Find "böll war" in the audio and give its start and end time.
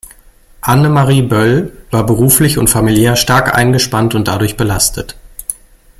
1.21-2.03